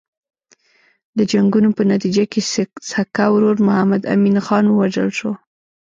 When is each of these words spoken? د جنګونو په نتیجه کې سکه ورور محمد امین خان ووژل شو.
د 1.17 1.19
جنګونو 1.31 1.69
په 1.77 1.81
نتیجه 1.91 2.23
کې 2.31 2.39
سکه 2.93 3.25
ورور 3.33 3.57
محمد 3.67 4.01
امین 4.13 4.37
خان 4.45 4.65
ووژل 4.69 5.09
شو. 5.17 5.31